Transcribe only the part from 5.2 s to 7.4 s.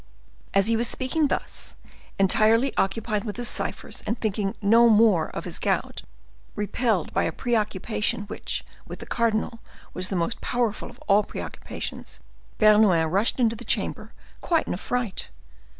of his gout, repelled by a